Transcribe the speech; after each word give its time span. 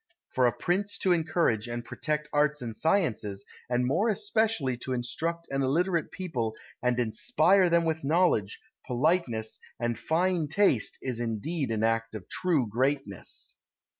For 0.31 0.47
a 0.47 0.51
prince 0.57 0.97
to 0.97 1.11
encourage 1.11 1.67
and 1.67 1.85
protect 1.85 2.27
arts 2.33 2.63
and 2.63 2.75
sciences, 2.75 3.45
and 3.69 3.85
more 3.85 4.09
especially 4.09 4.75
to 4.77 4.93
instruct 4.93 5.47
an 5.51 5.61
illiterate 5.61 6.11
people 6.11 6.55
and 6.81 6.97
inspire 6.97 7.69
them 7.69 7.85
with 7.85 8.03
knowledge, 8.03 8.59
politeness, 8.87 9.59
and 9.79 9.99
fine 9.99 10.47
taste 10.47 10.97
is 11.03 11.19
indeed 11.19 11.69
an 11.69 11.83
act 11.83 12.15
of 12.15 12.27
true 12.29 12.65
greatness. 12.67 13.57